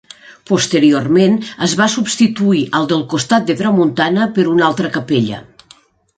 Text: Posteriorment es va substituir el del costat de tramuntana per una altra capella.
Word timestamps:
Posteriorment 0.51 1.35
es 1.67 1.75
va 1.81 1.87
substituir 1.97 2.63
el 2.81 2.89
del 2.93 3.05
costat 3.13 3.47
de 3.51 3.59
tramuntana 3.61 4.31
per 4.39 4.49
una 4.55 4.67
altra 4.71 4.93
capella. 4.99 5.45